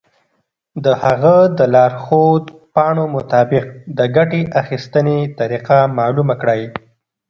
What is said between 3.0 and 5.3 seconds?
مطابق د ګټې اخیستنې